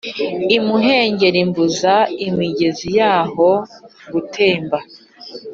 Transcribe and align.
imuhengeri 0.57 1.39
mbuza 1.49 1.95
imigezi 2.27 2.87
yaho 2.99 3.49
gutemba 4.11 4.79